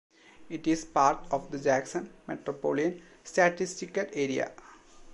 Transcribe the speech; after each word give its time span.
It 0.49 0.65
is 0.65 0.83
part 0.83 1.27
of 1.29 1.51
the 1.51 1.59
Jackson 1.59 2.09
Metropolitan 2.27 3.03
Statistical 3.23 4.07
Area. 4.13 4.51